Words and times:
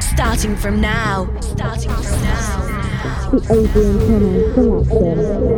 Starting 0.00 0.56
from 0.56 0.80
now. 0.80 1.28
Starting 1.40 1.90
from 1.90 2.22
now. 2.22 2.68
The 3.30 3.38
Adrian 3.52 3.98
Thomas 4.54 4.88
selection. 4.88 5.48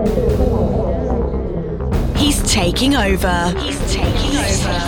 He's 2.17 2.43
taking 2.51 2.95
over. 2.97 3.55
He's 3.59 3.81
taking 3.93 4.37
over. 4.37 4.79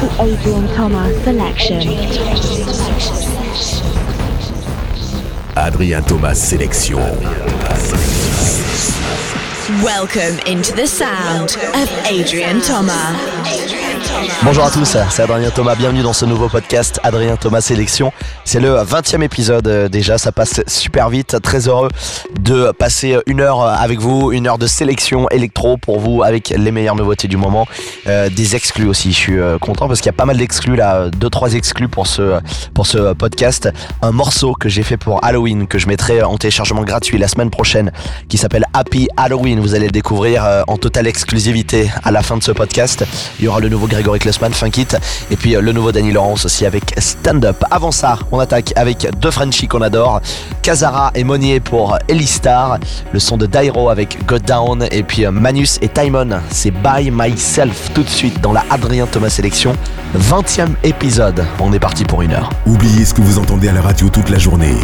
The 0.00 0.08
Adrian 0.20 0.66
Thomas 0.74 1.24
selection. 1.24 1.88
Adrien 5.56 6.02
Thomas 6.04 6.38
sélection. 6.42 8.23
Welcome 9.82 10.38
into 10.46 10.72
the 10.72 10.86
sound 10.86 11.56
of 11.74 11.90
Adrian 12.06 12.60
Thomas. 12.60 13.83
Bonjour 14.42 14.64
à 14.64 14.70
tous, 14.70 14.96
c'est 15.10 15.22
Adrien 15.22 15.50
Thomas, 15.50 15.74
bienvenue 15.74 16.02
dans 16.02 16.12
ce 16.12 16.24
nouveau 16.24 16.48
podcast 16.48 16.98
Adrien 17.02 17.36
Thomas 17.36 17.60
Sélection. 17.60 18.12
C'est 18.44 18.60
le 18.60 18.76
20e 18.76 19.22
épisode 19.22 19.66
euh, 19.68 19.88
déjà, 19.88 20.16
ça 20.18 20.32
passe 20.32 20.62
super 20.66 21.10
vite, 21.10 21.36
très 21.42 21.68
heureux 21.68 21.88
de 22.40 22.72
passer 22.72 23.18
une 23.26 23.40
heure 23.40 23.62
avec 23.62 23.98
vous, 23.98 24.32
une 24.32 24.46
heure 24.46 24.58
de 24.58 24.66
sélection 24.66 25.28
électro 25.30 25.76
pour 25.76 25.98
vous 25.98 26.22
avec 26.22 26.50
les 26.50 26.70
meilleures 26.70 26.96
nouveautés 26.96 27.28
du 27.28 27.36
moment, 27.36 27.66
euh, 28.06 28.30
des 28.30 28.56
exclus 28.56 28.86
aussi, 28.86 29.12
je 29.12 29.16
suis 29.16 29.38
euh, 29.38 29.58
content 29.58 29.88
parce 29.88 30.00
qu'il 30.00 30.06
y 30.06 30.14
a 30.14 30.16
pas 30.16 30.26
mal 30.26 30.38
d'exclus 30.38 30.76
là, 30.76 31.10
deux 31.10 31.30
trois 31.30 31.52
exclus 31.54 31.88
pour 31.88 32.06
ce, 32.06 32.40
pour 32.72 32.86
ce 32.86 33.12
podcast. 33.12 33.68
Un 34.00 34.12
morceau 34.12 34.54
que 34.54 34.68
j'ai 34.68 34.82
fait 34.82 34.96
pour 34.96 35.22
Halloween 35.24 35.66
que 35.66 35.78
je 35.78 35.86
mettrai 35.86 36.22
en 36.22 36.38
téléchargement 36.38 36.82
gratuit 36.82 37.18
la 37.18 37.28
semaine 37.28 37.50
prochaine 37.50 37.92
qui 38.28 38.38
s'appelle 38.38 38.64
Happy 38.72 39.08
Halloween, 39.16 39.60
vous 39.60 39.74
allez 39.74 39.86
le 39.86 39.92
découvrir 39.92 40.64
en 40.66 40.76
totale 40.76 41.06
exclusivité 41.06 41.90
à 42.04 42.10
la 42.10 42.22
fin 42.22 42.36
de 42.36 42.42
ce 42.42 42.52
podcast. 42.52 43.04
Il 43.38 43.44
y 43.44 43.48
aura 43.48 43.60
le 43.60 43.68
nouveau 43.68 43.86
Grégory 43.86 44.13
Klessman, 44.18 44.52
Funk 44.52 44.78
It, 44.78 44.96
et 45.30 45.36
puis 45.36 45.52
le 45.52 45.72
nouveau 45.72 45.92
Danny 45.92 46.12
Laurence 46.12 46.44
aussi 46.44 46.66
avec 46.66 46.94
Stand 46.98 47.44
Up. 47.44 47.62
Avant 47.70 47.92
ça, 47.92 48.18
on 48.32 48.38
attaque 48.38 48.72
avec 48.76 49.08
deux 49.18 49.30
Frenchies 49.30 49.68
qu'on 49.68 49.82
adore, 49.82 50.20
Kazara 50.62 51.10
et 51.14 51.24
Monier 51.24 51.60
pour 51.60 51.98
Star, 52.26 52.78
le 53.12 53.18
son 53.18 53.36
de 53.36 53.46
Dairo 53.46 53.90
avec 53.90 54.24
God 54.26 54.42
Down, 54.42 54.86
et 54.90 55.02
puis 55.02 55.26
Manus 55.26 55.78
et 55.82 55.88
Timon, 55.88 56.40
c'est 56.50 56.70
By 56.70 57.10
Myself 57.10 57.92
tout 57.94 58.02
de 58.02 58.08
suite 58.08 58.40
dans 58.40 58.52
la 58.52 58.64
Adrien 58.70 59.06
Thomas 59.06 59.30
Sélection, 59.30 59.74
20e 60.18 60.74
épisode. 60.82 61.44
On 61.60 61.72
est 61.72 61.78
parti 61.78 62.04
pour 62.04 62.22
une 62.22 62.32
heure. 62.32 62.50
Oubliez 62.66 63.04
ce 63.04 63.14
que 63.14 63.20
vous 63.20 63.38
entendez 63.38 63.68
à 63.68 63.72
la 63.72 63.82
radio 63.82 64.08
toute 64.08 64.30
la 64.30 64.38
journée. 64.38 64.76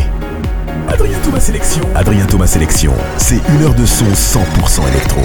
Adrien 0.88 1.18
Thomas 1.22 1.40
Sélection. 1.40 1.82
Adrien 1.94 2.26
Thomas 2.26 2.46
Sélection, 2.46 2.92
c'est 3.16 3.40
une 3.48 3.62
heure 3.64 3.74
de 3.74 3.86
son 3.86 4.06
100% 4.06 4.88
électro. 4.88 5.20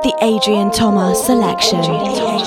The 0.00 0.14
Adrian 0.22 0.70
Thomas 0.70 1.26
Selection. 1.26 1.82
Go 1.82 2.38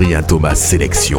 Adrien 0.00 0.22
Thomas 0.22 0.54
Sélection. 0.54 1.18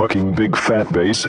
fucking 0.00 0.32
big 0.32 0.56
fat 0.56 0.90
bass. 0.94 1.26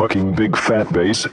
fucking 0.00 0.32
big 0.32 0.56
fat 0.56 0.90
bass. 0.94 1.26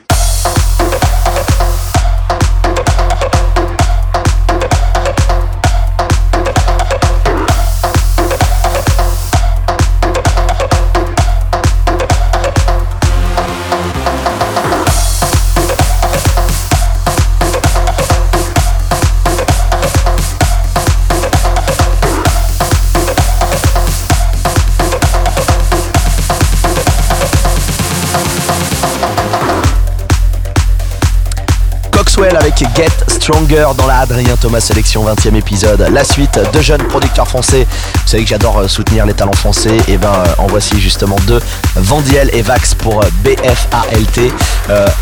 Stronger 33.28 33.68
dans 33.78 33.88
la 33.88 34.00
Adrien 34.00 34.38
Thomas 34.38 34.62
Sélection 34.62 35.04
20e 35.04 35.36
épisode. 35.36 35.82
La 35.92 36.06
suite 36.06 36.40
de 36.54 36.62
jeunes 36.62 36.84
producteurs 36.84 37.28
français. 37.28 37.68
Vous 37.96 38.08
savez 38.08 38.24
que 38.24 38.30
j'adore 38.30 38.60
euh, 38.60 38.68
soutenir 38.70 39.06
les 39.06 39.14
talents 39.14 39.34
français. 39.34 39.76
Et 39.90 39.98
ben, 39.98 40.14
euh, 40.14 40.26
en 40.38 40.48
voici 40.48 40.80
justement 40.80 41.18
deux 41.28 41.42
Vandiel 41.76 42.30
et 42.32 42.42
Vax 42.42 42.74
pour 42.76 43.04
euh, 43.04 43.08
BFALT. 43.26 44.32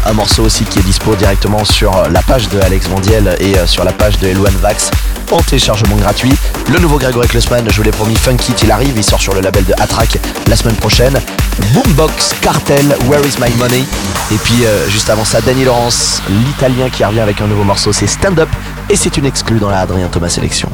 Un 0.08 0.14
morceau 0.14 0.42
aussi 0.42 0.64
qui 0.64 0.80
est 0.80 0.82
dispo 0.82 1.14
directement 1.16 1.64
sur 1.66 2.10
la 2.10 2.24
page 2.24 2.50
de 2.50 2.60
Alex 2.62 2.88
Vandiel 2.88 3.36
et 3.40 3.54
sur 3.68 3.84
la 3.84 3.92
page 3.92 4.18
de 4.18 4.28
Eloane 4.28 4.58
Vax 4.60 4.90
en 5.32 5.38
téléchargement 5.38 5.96
gratuit. 5.96 6.34
Le 6.72 6.80
nouveau 6.80 6.98
Grégory 6.98 7.28
Klessman, 7.28 7.68
je 7.70 7.76
vous 7.78 7.84
l'ai 7.84 7.92
promis, 7.92 8.16
Funky 8.16 8.54
il 8.64 8.72
arrive, 8.72 8.94
il 8.96 9.04
sort 9.04 9.22
sur 9.22 9.34
le 9.34 9.42
label 9.42 9.66
de 9.66 9.74
Atrack 9.80 10.18
la 10.48 10.56
semaine 10.56 10.76
prochaine. 10.76 11.20
Boombox 11.74 12.36
Cartel, 12.42 12.98
Where 13.08 13.26
is 13.26 13.40
my 13.40 13.52
money? 13.58 13.84
Et 14.32 14.38
puis 14.38 14.66
euh, 14.66 14.90
juste 14.90 15.10
avant 15.10 15.26
ça, 15.26 15.42
Danny 15.42 15.64
Laurence, 15.64 16.22
l'italien 16.30 16.90
qui 16.90 17.04
revient 17.04 17.20
avec 17.20 17.42
un 17.42 17.48
nouveau 17.48 17.64
morceau, 17.64 17.94
c'est 17.94 18.08
Stand 18.08 18.40
Up 18.40 18.50
et 18.90 18.96
c'est 18.96 19.18
une 19.18 19.26
exclue 19.26 19.60
dans 19.60 19.70
la 19.70 19.80
Adrien 19.82 20.08
Thomas 20.08 20.30
Sélection. 20.30 20.70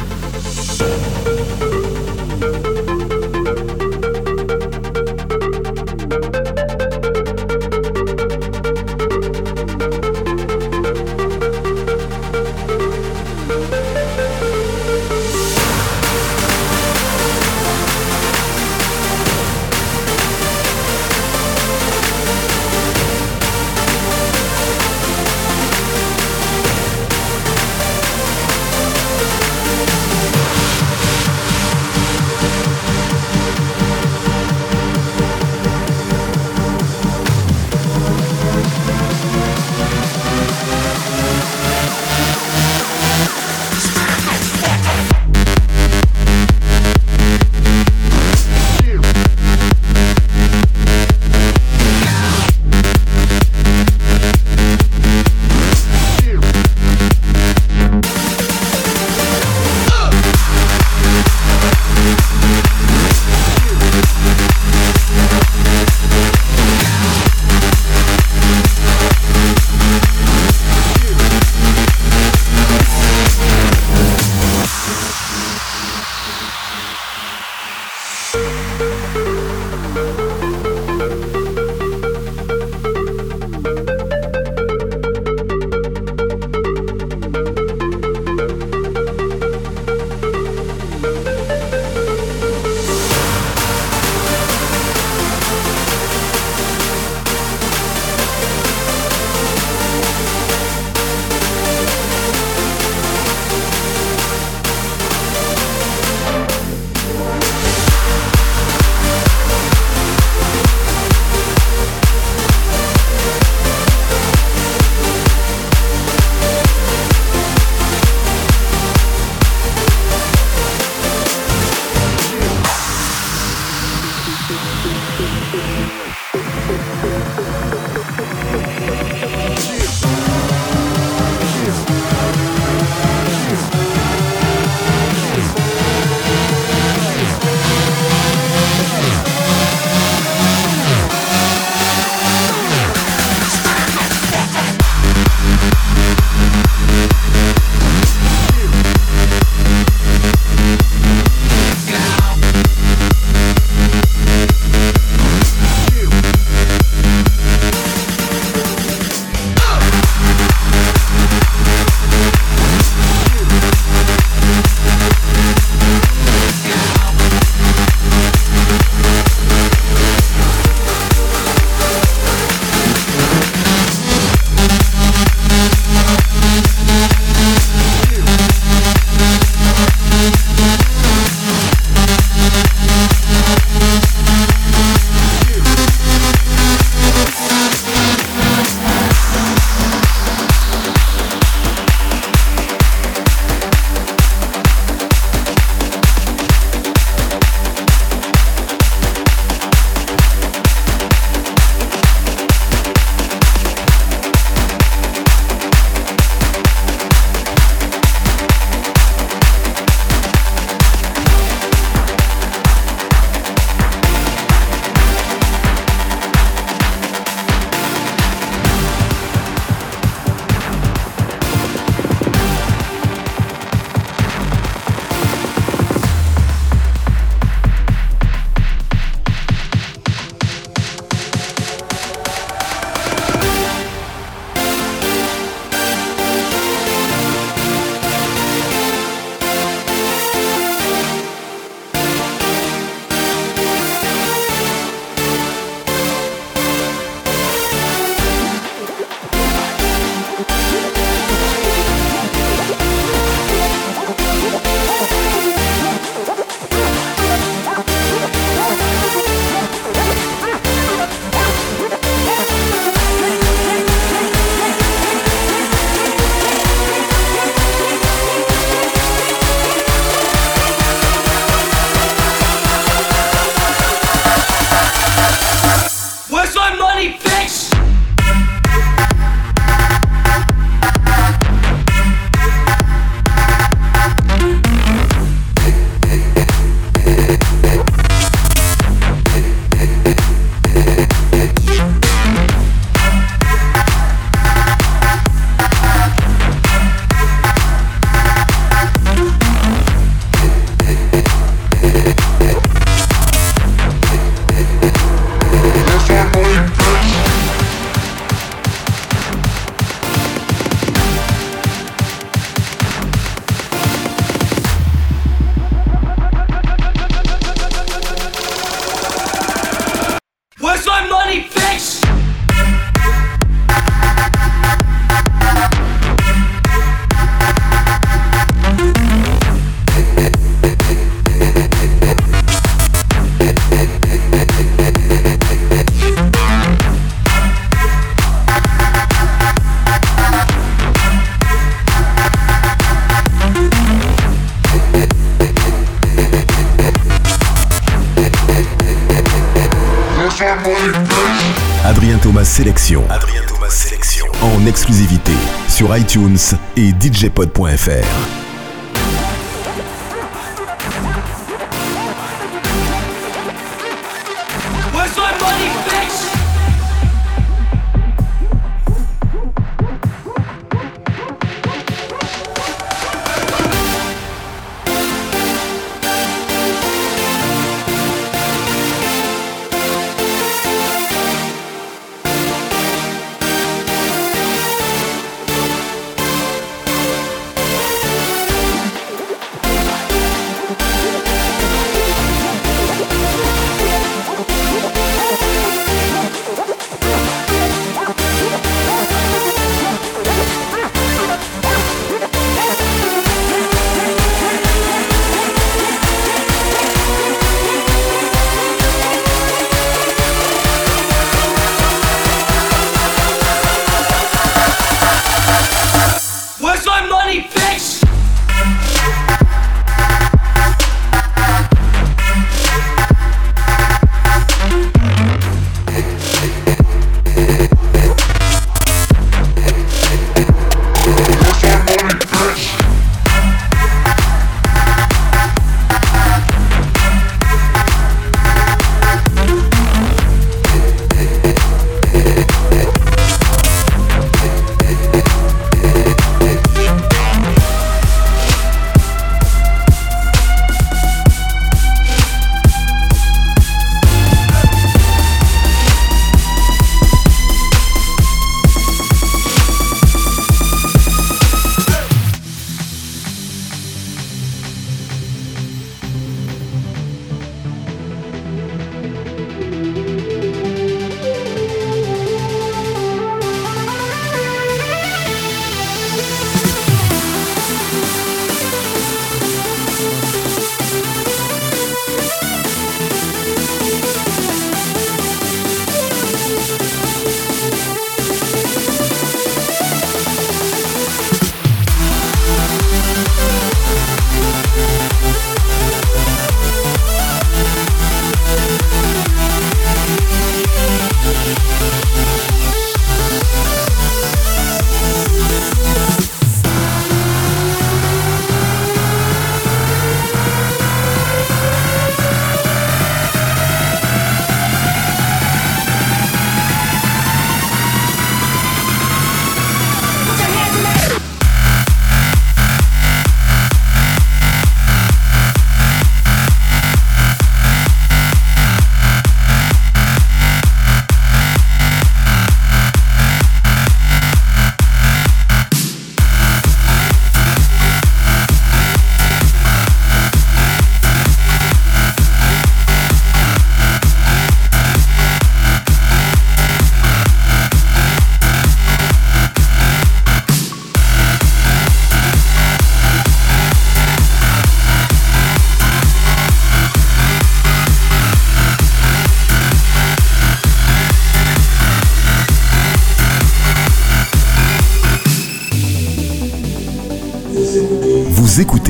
Sur 355.82 355.98
iTunes 355.98 356.38
et 356.78 356.94
djpod.fr. 357.00 358.40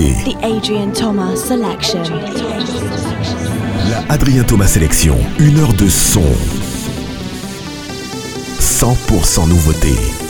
écoutez 0.01 0.33
The 0.33 0.43
Adrian 0.43 0.91
Thomas 0.91 1.35
Selection. 1.35 2.03
la 3.89 4.13
Adrien 4.13 4.43
Thomas 4.43 4.67
Sélection. 4.67 5.17
Une 5.39 5.59
heure 5.59 5.73
de 5.73 5.87
son. 5.87 6.23
100% 8.59 9.47
nouveauté. 9.47 10.20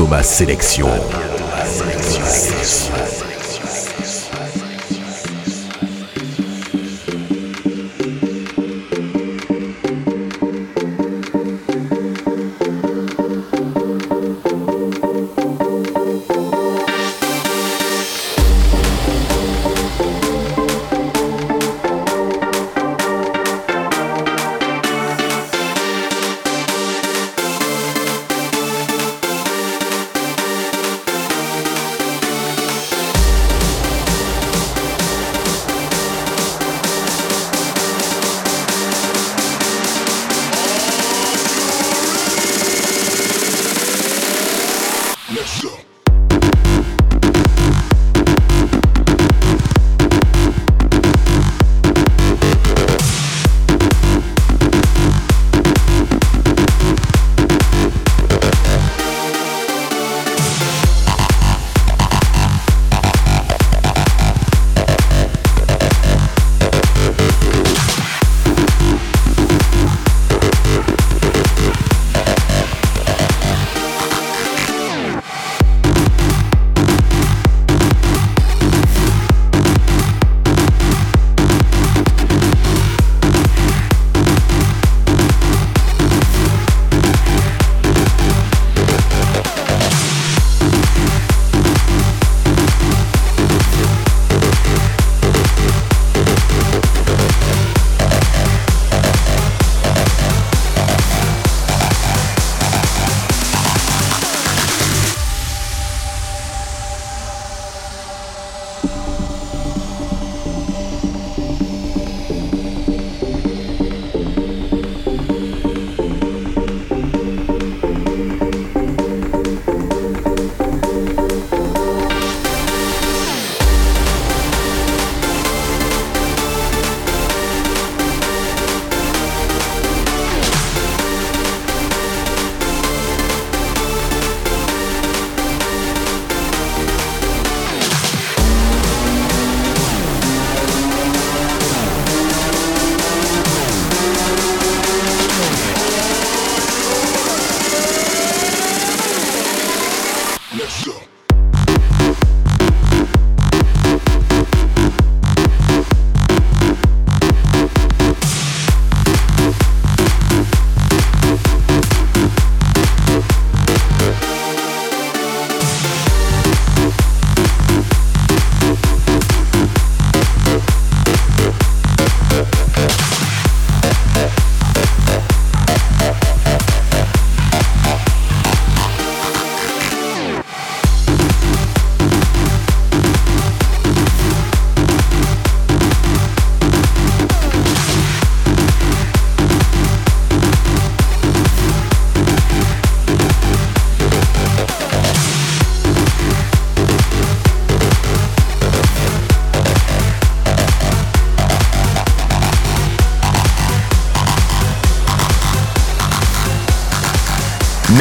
Thomas 0.00 0.22
Sélection. 0.22 0.88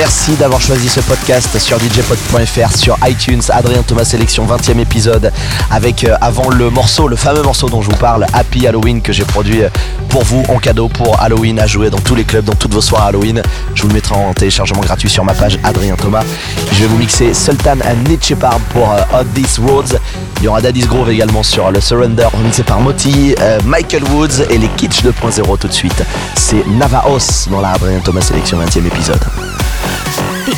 Merci 0.09 0.33
d'avoir 0.37 0.59
choisi 0.59 0.89
ce 0.89 1.01
podcast 1.01 1.59
sur 1.59 1.77
djpod.fr, 1.77 2.75
sur 2.75 2.97
iTunes, 3.07 3.43
Adrien 3.49 3.83
Thomas 3.83 4.05
Sélection 4.05 4.43
20e 4.43 4.79
épisode 4.79 5.31
avec 5.69 6.03
euh, 6.03 6.15
avant 6.19 6.49
le 6.49 6.71
morceau, 6.71 7.07
le 7.07 7.15
fameux 7.15 7.43
morceau 7.43 7.69
dont 7.69 7.83
je 7.83 7.91
vous 7.91 7.97
parle, 7.97 8.25
Happy 8.33 8.65
Halloween 8.65 9.03
que 9.03 9.13
j'ai 9.13 9.23
produit 9.23 9.61
euh, 9.61 9.69
pour 10.09 10.23
vous 10.23 10.43
en 10.49 10.57
cadeau 10.57 10.87
pour 10.87 11.21
Halloween 11.21 11.59
à 11.59 11.67
jouer 11.67 11.91
dans 11.91 11.99
tous 11.99 12.15
les 12.15 12.23
clubs, 12.23 12.43
dans 12.43 12.55
toutes 12.55 12.73
vos 12.73 12.81
soirées 12.81 13.09
Halloween. 13.09 13.43
Je 13.75 13.83
vous 13.83 13.87
le 13.87 13.93
mettrai 13.93 14.15
en 14.15 14.33
téléchargement 14.33 14.81
gratuit 14.81 15.11
sur 15.11 15.23
ma 15.23 15.35
page 15.35 15.59
Adrien 15.63 15.95
Thomas. 15.95 16.23
Je 16.71 16.79
vais 16.79 16.87
vous 16.87 16.97
mixer 16.97 17.35
Sultan 17.35 17.77
and 17.85 18.09
Nietzsche 18.09 18.33
Shepard 18.33 18.59
pour 18.73 18.91
euh, 18.91 19.01
Hot 19.13 19.25
These 19.35 19.59
Roads. 19.59 19.99
Il 20.39 20.45
y 20.45 20.47
aura 20.47 20.59
Daddy's 20.59 20.87
Grove 20.87 21.11
également 21.11 21.43
sur 21.43 21.69
le 21.69 21.79
Surrender, 21.81 22.25
remixé 22.33 22.63
par 22.63 22.81
Moti, 22.81 23.35
euh, 23.39 23.59
Michael 23.63 24.05
Woods 24.05 24.41
et 24.49 24.57
les 24.57 24.69
Kitsch 24.69 25.03
2.0 25.03 25.59
tout 25.59 25.67
de 25.67 25.73
suite. 25.73 26.03
C'est 26.33 26.65
Navaos 26.65 27.47
dans 27.51 27.61
la 27.61 27.73
Adrien 27.73 27.99
Thomas 27.99 28.21
Sélection 28.21 28.57
20e 28.57 28.87
épisode. 28.87 29.21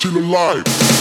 Still 0.00 0.16
alive. 0.16 0.99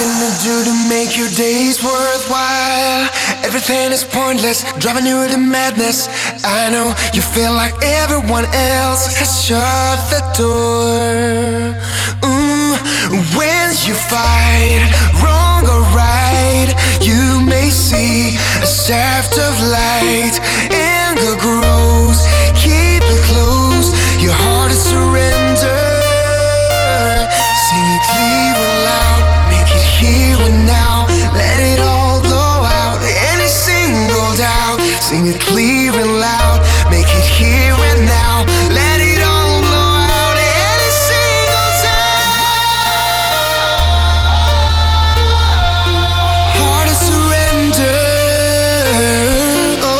Nothing 0.00 0.32
to 0.32 0.44
do 0.44 0.64
to 0.64 0.88
make 0.88 1.18
your 1.18 1.28
days 1.28 1.84
worthwhile. 1.84 3.10
Everything 3.44 3.92
is 3.92 4.02
pointless, 4.02 4.64
driving 4.78 5.04
you 5.04 5.28
to 5.28 5.36
madness. 5.36 6.08
I 6.42 6.70
know 6.70 6.94
you 7.12 7.20
feel 7.20 7.52
like 7.52 7.74
everyone 7.82 8.46
else 8.46 9.14
has 9.18 9.44
shut 9.44 9.98
the 10.08 10.22
door. 10.40 11.76
Mm, 12.24 13.36
when 13.36 13.68
you 13.84 13.92
fight, 13.92 14.88
wrong 15.20 15.68
or 15.68 15.82
right, 15.92 16.72
you 17.02 17.44
may 17.44 17.68
see 17.68 18.36
a 18.62 18.66
shaft 18.66 19.36
of 19.36 19.52
light. 19.68 20.40
Anger 20.72 21.36
grows, 21.44 22.24
it 35.30 35.40
clear 35.40 35.92
and 35.92 36.18
loud, 36.18 36.60
make 36.90 37.06
it 37.06 37.24
here 37.38 37.74
and 37.90 38.06
now. 38.06 38.44
Let 38.68 39.00
it 39.00 39.22
all 39.22 39.60
blow 39.60 39.94
out, 40.18 40.36
any 40.36 40.90
single 41.06 41.70
doubt. 41.84 42.60
Heart 46.58 46.88
of 46.88 46.98
surrender. 47.08 48.00
Oh, 49.82 49.94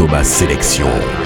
Thomas 0.00 0.24
Sélection. 0.24 1.19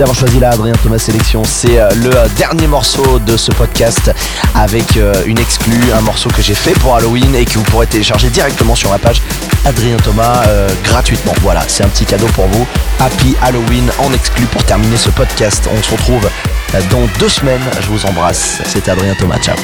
D'avoir 0.00 0.16
choisi 0.16 0.40
la 0.40 0.48
Adrien 0.48 0.72
Thomas 0.82 0.98
Sélection. 0.98 1.42
C'est 1.44 1.78
euh, 1.78 1.90
le 1.96 2.16
euh, 2.16 2.26
dernier 2.38 2.66
morceau 2.66 3.18
de 3.18 3.36
ce 3.36 3.52
podcast 3.52 4.10
avec 4.54 4.96
euh, 4.96 5.12
une 5.26 5.38
exclue, 5.38 5.92
un 5.94 6.00
morceau 6.00 6.30
que 6.30 6.40
j'ai 6.40 6.54
fait 6.54 6.72
pour 6.72 6.96
Halloween 6.96 7.34
et 7.34 7.44
que 7.44 7.58
vous 7.58 7.64
pourrez 7.64 7.86
télécharger 7.86 8.30
directement 8.30 8.74
sur 8.74 8.90
ma 8.90 8.98
page 8.98 9.20
Adrien 9.66 9.98
Thomas 9.98 10.42
gratuitement. 10.84 11.34
Voilà, 11.42 11.62
c'est 11.68 11.84
un 11.84 11.88
petit 11.88 12.06
cadeau 12.06 12.28
pour 12.28 12.46
vous. 12.46 12.66
Happy 12.98 13.36
Halloween 13.42 13.90
en 13.98 14.10
exclu 14.14 14.46
pour 14.46 14.64
terminer 14.64 14.96
ce 14.96 15.10
podcast. 15.10 15.68
On 15.70 15.82
se 15.82 15.90
retrouve 15.90 16.30
dans 16.90 17.06
deux 17.18 17.28
semaines. 17.28 17.60
Je 17.82 17.88
vous 17.88 18.06
embrasse. 18.06 18.62
C'était 18.64 18.92
Adrien 18.92 19.14
Thomas. 19.14 19.38
Ciao. 19.38 19.56